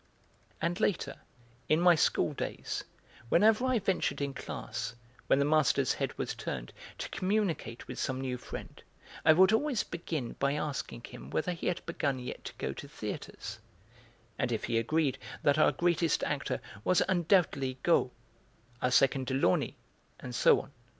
And 0.59 0.79
later, 0.79 1.17
in 1.69 1.79
my 1.79 1.93
schooldays, 1.93 2.85
whenever 3.29 3.67
I 3.67 3.77
ventured 3.77 4.19
in 4.19 4.33
class, 4.33 4.95
when 5.27 5.37
the 5.37 5.45
master's 5.45 5.93
head 5.93 6.17
was 6.17 6.33
turned, 6.33 6.73
to 6.97 7.07
communicate 7.09 7.87
with 7.87 7.99
some 7.99 8.19
new 8.19 8.39
friend, 8.39 8.81
I 9.23 9.33
would 9.33 9.53
always 9.53 9.83
begin 9.83 10.31
by 10.39 10.53
asking 10.53 11.03
him 11.03 11.29
whether 11.29 11.51
he 11.51 11.67
had 11.67 11.85
begun 11.85 12.17
yet 12.17 12.43
to 12.45 12.53
go 12.57 12.73
to 12.73 12.87
theatres, 12.87 13.59
and 14.39 14.51
if 14.51 14.63
he 14.63 14.79
agreed 14.79 15.19
that 15.43 15.59
our 15.59 15.71
greatest 15.71 16.23
actor 16.23 16.61
was 16.83 17.03
undoubtedly 17.07 17.77
Got, 17.83 18.09
our 18.81 18.89
second 18.89 19.27
Delaunay, 19.27 19.75
and 20.19 20.33
so 20.33 20.61
on. 20.61 20.71